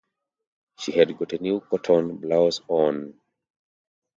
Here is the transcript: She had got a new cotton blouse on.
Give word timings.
She 0.79 0.93
had 0.93 1.15
got 1.15 1.33
a 1.33 1.37
new 1.37 1.59
cotton 1.59 2.17
blouse 2.17 2.59
on. 2.67 3.19